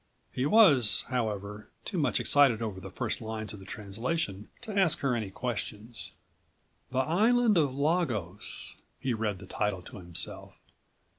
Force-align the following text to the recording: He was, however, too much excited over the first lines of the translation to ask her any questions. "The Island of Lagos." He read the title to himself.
He 0.31 0.47
was, 0.47 1.03
however, 1.09 1.69
too 1.85 1.99
much 1.99 2.19
excited 2.19 2.59
over 2.59 2.79
the 2.79 2.89
first 2.89 3.21
lines 3.21 3.53
of 3.53 3.59
the 3.59 3.67
translation 3.67 4.49
to 4.61 4.75
ask 4.75 5.01
her 5.01 5.15
any 5.15 5.29
questions. 5.29 6.13
"The 6.89 6.97
Island 6.97 7.55
of 7.55 7.75
Lagos." 7.75 8.77
He 8.99 9.13
read 9.13 9.37
the 9.37 9.45
title 9.45 9.83
to 9.83 9.97
himself. 9.97 10.55